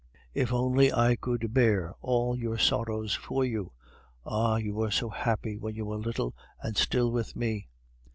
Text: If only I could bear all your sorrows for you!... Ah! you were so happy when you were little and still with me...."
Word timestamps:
If 0.33 0.51
only 0.51 0.91
I 0.91 1.15
could 1.15 1.53
bear 1.53 1.93
all 2.01 2.35
your 2.35 2.57
sorrows 2.57 3.13
for 3.13 3.45
you!... 3.45 3.71
Ah! 4.25 4.55
you 4.55 4.73
were 4.73 4.89
so 4.89 5.09
happy 5.09 5.59
when 5.59 5.75
you 5.75 5.85
were 5.85 5.97
little 5.97 6.33
and 6.63 6.75
still 6.75 7.11
with 7.11 7.35
me...." 7.35 7.67